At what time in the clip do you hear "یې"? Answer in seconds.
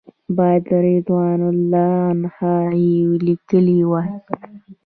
2.83-2.99